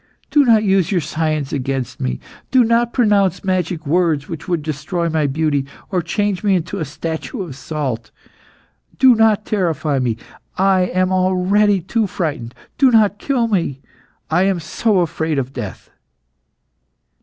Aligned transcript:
Do 0.31 0.43
not 0.43 0.63
use 0.63 0.91
your 0.91 0.99
science 0.99 1.53
against 1.53 1.99
me. 2.01 2.19
Do 2.49 2.63
not 2.63 2.91
pronounce 2.91 3.43
magic 3.43 3.85
words 3.85 4.27
which 4.27 4.47
would 4.47 4.63
destroy 4.63 5.09
my 5.09 5.27
beauty, 5.27 5.63
or 5.91 6.01
change 6.01 6.43
me 6.43 6.55
into 6.55 6.79
a 6.79 6.85
statue 6.85 7.43
of 7.43 7.55
salt. 7.55 8.09
Do 8.97 9.13
not 9.13 9.45
terrify 9.45 9.99
me! 9.99 10.17
I 10.57 10.85
am 10.87 11.11
already 11.11 11.81
too 11.81 12.07
frightened. 12.07 12.55
Do 12.79 12.89
not 12.89 13.19
kill 13.19 13.47
me! 13.47 13.79
I 14.31 14.41
am 14.45 14.59
so 14.59 15.01
afraid 15.01 15.37
of 15.37 15.53
death." 15.53 15.91